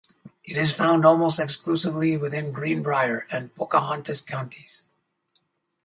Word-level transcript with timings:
It 0.43 0.57
is 0.57 0.71
found 0.73 1.05
almost 1.05 1.39
exclusively 1.39 2.17
within 2.17 2.51
Greenbrier 2.51 3.27
and 3.29 3.53
Pocahontas 3.53 4.21
counties. 4.21 4.81